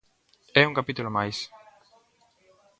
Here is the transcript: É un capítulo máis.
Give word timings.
É 0.61 0.63
un 0.69 0.77
capítulo 0.79 1.09
máis. 1.17 1.37